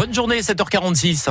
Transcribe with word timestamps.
Bonne 0.00 0.14
journée, 0.14 0.40
7h46. 0.40 1.28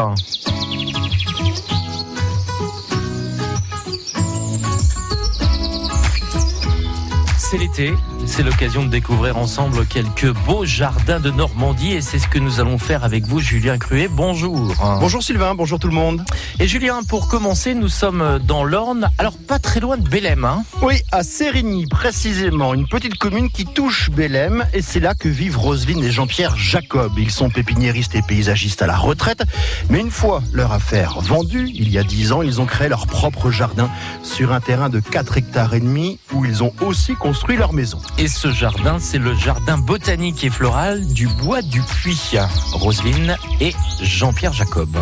C'est 7.50 7.58
l'été, 7.58 7.96
c'est 8.27 8.43
l'occasion 8.43 8.86
de 8.86 8.89
découvrir 8.89 9.36
ensemble 9.36 9.84
quelques 9.88 10.31
beaux 10.45 10.66
jardins 10.66 11.20
de 11.20 11.31
Normandie 11.31 11.93
et 11.93 12.02
c'est 12.02 12.20
ce 12.20 12.27
que 12.27 12.38
nous 12.38 12.59
allons 12.59 12.77
faire 12.77 13.04
avec 13.04 13.25
vous, 13.25 13.39
Julien 13.39 13.79
Cruet. 13.79 14.07
Bonjour. 14.07 14.75
Bonjour 14.99 15.23
Sylvain, 15.23 15.55
bonjour 15.55 15.80
tout 15.80 15.88
le 15.88 15.95
monde. 15.95 16.23
Et 16.59 16.67
Julien, 16.67 17.02
pour 17.02 17.27
commencer, 17.27 17.73
nous 17.73 17.88
sommes 17.88 18.38
dans 18.43 18.63
l'Orne, 18.63 19.09
alors 19.17 19.35
pas 19.35 19.57
très 19.57 19.80
loin 19.80 19.98
de 19.98 20.07
Bélem. 20.07 20.45
Hein 20.45 20.63
oui, 20.84 21.02
à 21.12 21.23
Sérigny 21.23 21.88
précisément, 21.88 22.75
une 22.75 22.88
petite 22.88 23.17
commune 23.17 23.50
qui 23.50 23.66
touche 23.66 24.11
Bélem 24.11 24.68
et 24.71 24.84
c'est 24.84 25.00
là 25.00 25.16
que 25.16 25.27
vivent 25.27 25.58
Roselyne 25.58 26.03
et 26.03 26.11
Jean-Pierre 26.11 26.55
Jacob. 26.55 27.13
Ils 27.17 27.31
sont 27.31 27.50
pépiniéristes 27.50 28.13
et 28.13 28.22
paysagistes 28.22 28.84
à 28.84 28.86
la 28.86 28.95
retraite, 28.95 29.41
mais 29.89 30.00
une 30.00 30.11
fois 30.11 30.44
leur 30.53 30.72
affaire 30.72 31.20
vendue, 31.20 31.67
il 31.73 31.89
y 31.89 31.97
a 31.97 32.03
dix 32.03 32.31
ans, 32.31 32.44
ils 32.44 32.61
ont 32.61 32.67
créé 32.67 32.89
leur 32.89 33.08
propre 33.08 33.50
jardin 33.50 33.89
sur 34.22 34.53
un 34.53 34.59
terrain 34.59 34.89
de 34.89 35.00
4 35.00 35.38
hectares 35.38 35.73
et 35.73 35.80
demi 35.80 36.20
où 36.31 36.45
ils 36.45 36.61
ont 36.61 36.73
aussi 36.81 37.16
construit 37.16 37.38
leur 37.48 37.73
maison. 37.73 37.99
Et 38.17 38.27
ce 38.27 38.52
jardin, 38.52 38.98
c'est 38.99 39.17
le 39.17 39.34
jardin 39.35 39.77
botanique 39.77 40.43
et 40.43 40.49
floral 40.49 41.05
du 41.07 41.27
Bois 41.27 41.61
du 41.61 41.81
Puy. 41.81 42.38
Roselyne 42.73 43.35
et 43.59 43.73
Jean-Pierre 44.02 44.53
Jacob. 44.53 44.97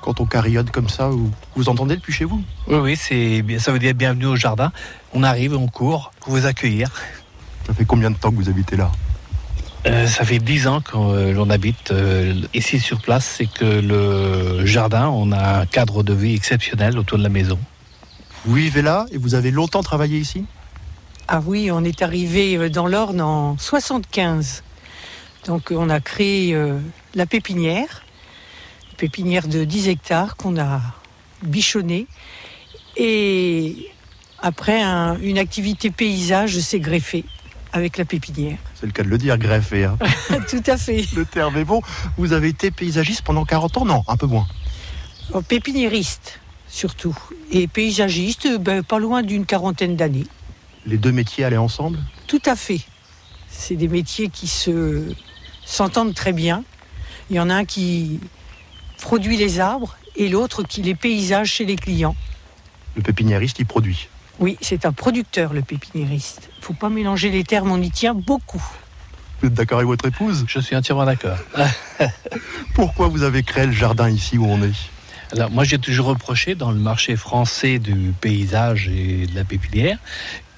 quand 0.00 0.22
on 0.22 0.24
carillonne 0.24 0.70
comme 0.70 0.88
ça 0.88 1.08
Vous, 1.08 1.30
vous 1.54 1.68
entendez 1.68 1.94
depuis 1.94 2.14
chez 2.14 2.24
vous? 2.24 2.42
Oui, 2.66 2.76
oui, 2.76 2.96
c'est, 2.96 3.44
ça 3.58 3.72
veut 3.72 3.78
dire 3.78 3.92
bienvenue 3.92 4.24
au 4.24 4.36
jardin. 4.36 4.72
On 5.12 5.22
arrive, 5.22 5.54
on 5.54 5.66
court 5.66 6.12
pour 6.20 6.32
vous 6.32 6.46
accueillir. 6.46 6.90
Ça 7.66 7.74
fait 7.74 7.84
combien 7.84 8.10
de 8.10 8.16
temps 8.16 8.30
que 8.30 8.36
vous 8.36 8.48
habitez 8.48 8.76
là? 8.76 8.90
Euh, 9.86 10.06
ça 10.06 10.24
fait 10.24 10.38
dix 10.38 10.66
ans 10.66 10.80
que 10.80 10.96
euh, 10.96 11.32
l'on 11.32 11.50
habite 11.50 11.92
euh, 11.92 12.34
ici 12.52 12.80
sur 12.80 13.00
place. 13.00 13.36
C'est 13.38 13.46
que 13.46 13.64
le 13.64 14.66
jardin, 14.66 15.08
on 15.08 15.30
a 15.32 15.60
un 15.60 15.66
cadre 15.66 16.02
de 16.02 16.12
vie 16.12 16.34
exceptionnel 16.34 16.98
autour 16.98 17.18
de 17.18 17.22
la 17.22 17.28
maison. 17.28 17.58
Vous 18.44 18.54
vivez 18.54 18.82
là 18.82 19.06
et 19.12 19.18
vous 19.18 19.34
avez 19.34 19.50
longtemps 19.50 19.82
travaillé 19.82 20.18
ici? 20.18 20.44
Ah 21.28 21.42
oui, 21.44 21.70
on 21.70 21.84
est 21.84 22.02
arrivé 22.02 22.70
dans 22.70 22.86
l'Orne 22.86 23.20
en 23.20 23.56
75. 23.58 24.62
Donc 25.46 25.68
on 25.70 25.90
a 25.90 26.00
créé 26.00 26.56
la 27.14 27.26
pépinière, 27.26 28.04
une 28.90 28.96
pépinière 28.96 29.46
de 29.46 29.64
10 29.64 29.88
hectares 29.88 30.36
qu'on 30.36 30.58
a 30.58 30.80
bichonnée. 31.42 32.06
Et 32.96 33.90
après, 34.40 34.82
une 34.82 35.38
activité 35.38 35.90
paysage 35.90 36.58
s'est 36.60 36.80
greffée 36.80 37.24
avec 37.72 37.98
la 37.98 38.04
pépinière. 38.04 38.58
C'est 38.74 38.86
le 38.86 38.92
cas 38.92 39.02
de 39.02 39.08
le 39.08 39.18
dire, 39.18 39.38
greffé. 39.38 39.84
Hein. 39.84 39.98
Tout 40.48 40.62
à 40.66 40.76
fait. 40.76 41.04
Le 41.14 41.24
terme 41.24 41.56
est 41.56 41.64
bon. 41.64 41.82
Vous 42.16 42.32
avez 42.32 42.48
été 42.48 42.70
paysagiste 42.70 43.22
pendant 43.22 43.44
40 43.44 43.78
ans? 43.78 43.84
Non, 43.84 44.04
un 44.08 44.16
peu 44.16 44.26
moins. 44.26 44.46
Oh, 45.32 45.42
pépiniériste, 45.42 46.40
surtout. 46.68 47.16
Et 47.50 47.68
paysagiste, 47.68 48.58
ben, 48.58 48.82
pas 48.82 48.98
loin 48.98 49.22
d'une 49.22 49.44
quarantaine 49.44 49.96
d'années. 49.96 50.26
Les 50.86 50.96
deux 50.96 51.12
métiers 51.12 51.44
allaient 51.44 51.56
ensemble? 51.56 51.98
Tout 52.26 52.42
à 52.46 52.56
fait. 52.56 52.80
C'est 53.50 53.76
des 53.76 53.88
métiers 53.88 54.28
qui 54.28 54.46
se 54.46 55.14
s'entendent 55.64 56.14
très 56.14 56.32
bien. 56.32 56.64
Il 57.30 57.36
y 57.36 57.40
en 57.40 57.50
a 57.50 57.54
un 57.54 57.64
qui 57.64 58.20
produit 58.98 59.36
les 59.36 59.60
arbres 59.60 59.96
et 60.16 60.28
l'autre 60.28 60.62
qui 60.62 60.82
les 60.82 60.94
paysage 60.94 61.52
chez 61.52 61.66
les 61.66 61.76
clients. 61.76 62.16
Le 62.96 63.02
pépiniériste, 63.02 63.58
il 63.58 63.66
produit 63.66 64.08
oui, 64.38 64.56
c'est 64.60 64.86
un 64.86 64.92
producteur, 64.92 65.52
le 65.52 65.62
pépiniériste. 65.62 66.48
Il 66.56 66.60
ne 66.60 66.64
faut 66.64 66.74
pas 66.74 66.88
mélanger 66.88 67.30
les 67.30 67.44
termes, 67.44 67.70
on 67.70 67.80
y 67.80 67.90
tient 67.90 68.14
beaucoup. 68.14 68.62
Vous 69.40 69.48
êtes 69.48 69.54
d'accord 69.54 69.78
avec 69.78 69.88
votre 69.88 70.06
épouse? 70.06 70.44
Je 70.48 70.60
suis 70.60 70.74
entièrement 70.74 71.04
d'accord. 71.04 71.38
Pourquoi 72.74 73.08
vous 73.08 73.22
avez 73.22 73.42
créé 73.42 73.66
le 73.66 73.72
jardin 73.72 74.08
ici 74.10 74.36
où 74.38 74.46
on 74.46 74.62
est? 74.62 74.74
Alors 75.32 75.50
moi 75.50 75.64
j'ai 75.64 75.78
toujours 75.78 76.06
reproché 76.06 76.54
dans 76.54 76.70
le 76.70 76.78
marché 76.78 77.16
français 77.16 77.78
du 77.78 78.12
paysage 78.20 78.88
et 78.88 79.26
de 79.26 79.34
la 79.34 79.44
pépinière 79.44 79.98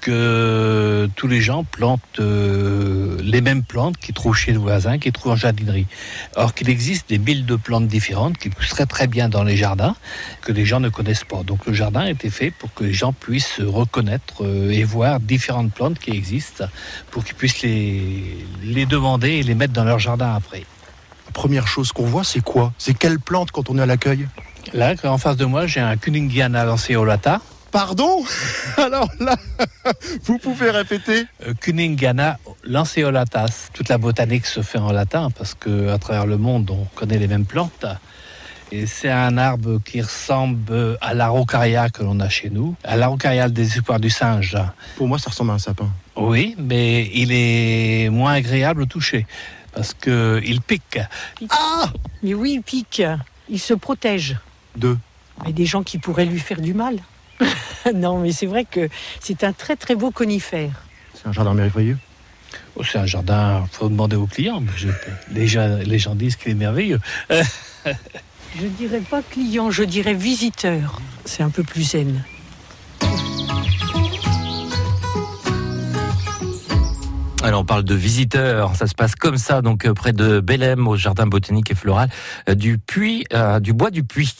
que 0.01 1.07
tous 1.15 1.27
les 1.27 1.41
gens 1.41 1.63
plantent 1.63 2.19
euh, 2.19 3.17
les 3.21 3.39
mêmes 3.39 3.63
plantes 3.63 3.97
qu'ils 3.97 4.15
trouvent 4.15 4.35
chez 4.35 4.51
le 4.51 4.57
voisin, 4.57 4.97
qu'ils 4.97 5.11
trouvent 5.11 5.33
en 5.33 5.35
jardinerie. 5.35 5.85
Or 6.35 6.53
qu'il 6.55 6.69
existe 6.69 7.07
des 7.07 7.19
milles 7.19 7.45
de 7.45 7.55
plantes 7.55 7.87
différentes 7.87 8.37
qui 8.37 8.49
pousseraient 8.49 8.87
très 8.87 9.07
bien 9.07 9.29
dans 9.29 9.43
les 9.43 9.55
jardins, 9.55 9.95
que 10.41 10.51
les 10.51 10.65
gens 10.65 10.79
ne 10.79 10.89
connaissent 10.89 11.23
pas. 11.23 11.43
Donc 11.43 11.67
le 11.67 11.73
jardin 11.73 12.01
a 12.01 12.09
été 12.09 12.31
fait 12.31 12.49
pour 12.49 12.73
que 12.73 12.83
les 12.83 12.93
gens 12.93 13.13
puissent 13.13 13.61
reconnaître 13.61 14.43
euh, 14.43 14.71
et 14.71 14.83
voir 14.83 15.19
différentes 15.19 15.71
plantes 15.71 15.99
qui 15.99 16.11
existent, 16.11 16.65
pour 17.11 17.23
qu'ils 17.23 17.35
puissent 17.35 17.61
les, 17.61 18.43
les 18.63 18.87
demander 18.87 19.29
et 19.29 19.43
les 19.43 19.53
mettre 19.53 19.73
dans 19.73 19.85
leur 19.85 19.99
jardin 19.99 20.33
après. 20.33 20.65
La 21.27 21.31
première 21.31 21.67
chose 21.67 21.91
qu'on 21.91 22.05
voit, 22.05 22.23
c'est 22.23 22.41
quoi? 22.41 22.73
C'est 22.79 22.97
quelle 22.97 23.19
plante 23.19 23.51
quand 23.51 23.69
on 23.69 23.77
est 23.77 23.81
à 23.81 23.85
l'accueil? 23.85 24.27
Là, 24.73 24.93
en 25.03 25.17
face 25.17 25.37
de 25.37 25.45
moi, 25.45 25.67
j'ai 25.67 25.81
un 25.81 25.97
Kuningiana 25.97 26.63
lanceolata. 26.63 27.41
Pardon 27.71 28.23
Alors 28.77 29.09
là, 29.19 29.35
vous 30.23 30.37
pouvez 30.37 30.69
répéter 30.71 31.25
euh, 31.47 31.53
Cuningana 31.53 32.37
lanceolatas. 32.65 33.69
Toute 33.73 33.87
la 33.87 33.97
botanique 33.97 34.45
se 34.45 34.61
fait 34.61 34.77
en 34.77 34.91
latin 34.91 35.29
parce 35.37 35.53
que 35.53 35.89
à 35.89 35.97
travers 35.97 36.25
le 36.25 36.37
monde, 36.37 36.69
on 36.69 36.85
connaît 36.95 37.17
les 37.17 37.27
mêmes 37.27 37.45
plantes. 37.45 37.85
Et 38.73 38.85
c'est 38.85 39.09
un 39.09 39.37
arbre 39.37 39.79
qui 39.83 40.01
ressemble 40.01 40.97
à 41.01 41.13
l'araucaria 41.13 41.89
que 41.89 42.03
l'on 42.03 42.19
a 42.21 42.29
chez 42.29 42.49
nous, 42.49 42.75
à 42.83 42.95
l'araucaria 42.95 43.49
des 43.49 43.77
espoirs 43.77 43.99
du 43.99 44.09
singe. 44.09 44.57
Pour 44.95 45.07
moi, 45.07 45.19
ça 45.19 45.29
ressemble 45.29 45.51
à 45.51 45.55
un 45.55 45.59
sapin. 45.59 45.89
Oui, 46.15 46.55
mais 46.57 47.09
il 47.13 47.31
est 47.31 48.09
moins 48.09 48.33
agréable 48.33 48.83
au 48.83 48.85
toucher 48.85 49.25
parce 49.73 49.93
que 49.93 50.41
il 50.45 50.61
pique. 50.61 50.99
Ah 51.49 51.91
Mais 52.23 52.33
oui, 52.33 52.55
il 52.55 52.61
pique. 52.61 53.03
Il 53.49 53.59
se 53.59 53.73
protège. 53.73 54.37
De 54.75 54.97
Mais 55.45 55.53
des 55.53 55.65
gens 55.65 55.83
qui 55.83 55.97
pourraient 55.97 56.25
lui 56.25 56.39
faire 56.39 56.61
du 56.61 56.73
mal. 56.73 56.99
non, 57.93 58.19
mais 58.19 58.31
c'est 58.31 58.45
vrai 58.45 58.65
que 58.65 58.89
c'est 59.19 59.43
un 59.43 59.53
très 59.53 59.75
très 59.75 59.95
beau 59.95 60.11
conifère. 60.11 60.83
C'est 61.13 61.27
un 61.27 61.33
jardin 61.33 61.53
merveilleux 61.53 61.97
oh, 62.75 62.83
C'est 62.83 62.99
un 62.99 63.05
jardin, 63.05 63.63
il 63.65 63.75
faut 63.75 63.89
demander 63.89 64.15
aux 64.15 64.27
clients. 64.27 64.63
les, 65.31 65.47
gens, 65.47 65.79
les 65.83 65.99
gens 65.99 66.15
disent 66.15 66.35
qu'il 66.35 66.51
est 66.51 66.55
merveilleux. 66.55 66.99
je 67.29 68.65
dirais 68.77 69.01
pas 69.01 69.21
client, 69.21 69.71
je 69.71 69.83
dirais 69.83 70.13
visiteur. 70.13 71.01
C'est 71.25 71.43
un 71.43 71.49
peu 71.49 71.63
plus 71.63 71.83
zen. 71.83 72.23
Alors 77.43 77.61
on 77.61 77.65
parle 77.65 77.83
de 77.83 77.95
visiteurs, 77.95 78.75
ça 78.75 78.85
se 78.85 78.93
passe 78.93 79.15
comme 79.15 79.37
ça, 79.37 79.63
donc 79.63 79.85
euh, 79.85 79.93
près 79.93 80.13
de 80.13 80.39
Bélem, 80.41 80.87
au 80.87 80.95
jardin 80.95 81.25
botanique 81.25 81.71
et 81.71 81.75
floral 81.75 82.09
euh, 82.47 82.53
du 82.53 82.77
Puy, 82.77 83.25
euh, 83.33 83.59
du 83.59 83.73
bois 83.73 83.89
du 83.89 84.03
Puy. 84.03 84.31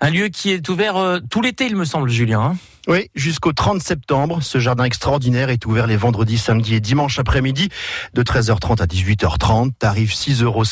Un 0.00 0.10
lieu 0.10 0.28
qui 0.28 0.50
est 0.50 0.66
ouvert 0.70 1.20
tout 1.28 1.42
l'été, 1.42 1.66
il 1.66 1.76
me 1.76 1.84
semble, 1.84 2.08
Julien. 2.08 2.40
Hein. 2.40 2.56
Oui, 2.88 3.10
jusqu'au 3.14 3.52
30 3.52 3.82
septembre, 3.82 4.42
ce 4.42 4.58
jardin 4.58 4.84
extraordinaire 4.84 5.50
est 5.50 5.66
ouvert 5.66 5.86
les 5.86 5.98
vendredis, 5.98 6.38
samedis 6.38 6.76
et 6.76 6.80
dimanches 6.80 7.18
après-midi 7.18 7.68
de 8.14 8.22
13h30 8.22 8.80
à 8.80 8.86
18h30, 8.86 9.72
tarif 9.78 10.14
6,50 10.14 10.44
euros. 10.44 10.64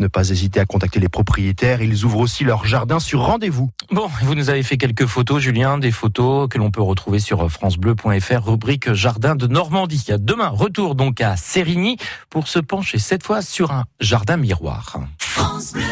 Ne 0.00 0.08
pas 0.08 0.30
hésiter 0.30 0.58
à 0.58 0.64
contacter 0.64 0.98
les 0.98 1.08
propriétaires, 1.08 1.80
ils 1.80 2.04
ouvrent 2.04 2.18
aussi 2.18 2.42
leur 2.42 2.66
jardin 2.66 2.98
sur 2.98 3.20
rendez-vous. 3.20 3.70
Bon, 3.92 4.10
vous 4.22 4.34
nous 4.34 4.50
avez 4.50 4.64
fait 4.64 4.76
quelques 4.76 5.06
photos, 5.06 5.40
Julien, 5.40 5.78
des 5.78 5.92
photos 5.92 6.48
que 6.48 6.58
l'on 6.58 6.72
peut 6.72 6.82
retrouver 6.82 7.20
sur 7.20 7.48
francebleu.fr, 7.48 8.44
rubrique 8.44 8.92
Jardin 8.92 9.36
de 9.36 9.46
Normandie. 9.46 10.04
Demain, 10.18 10.48
retour 10.48 10.96
donc 10.96 11.20
à 11.20 11.36
Sérigny 11.36 11.98
pour 12.30 12.48
se 12.48 12.58
pencher 12.58 12.98
cette 12.98 13.22
fois 13.22 13.42
sur 13.42 13.70
un 13.70 13.84
jardin 14.00 14.36
miroir. 14.36 14.98
France 15.18 15.72
Bleu. 15.72 15.82